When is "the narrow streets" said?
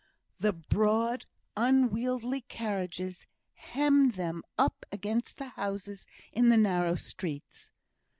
6.49-7.69